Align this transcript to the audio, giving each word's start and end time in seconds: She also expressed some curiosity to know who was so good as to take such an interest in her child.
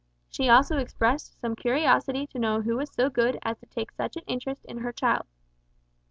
She 0.31 0.49
also 0.49 0.77
expressed 0.79 1.39
some 1.39 1.55
curiosity 1.55 2.25
to 2.25 2.39
know 2.39 2.61
who 2.63 2.75
was 2.77 2.89
so 2.91 3.07
good 3.07 3.37
as 3.43 3.59
to 3.59 3.67
take 3.67 3.91
such 3.91 4.15
an 4.17 4.23
interest 4.25 4.65
in 4.65 4.79
her 4.79 4.91
child. 4.91 5.27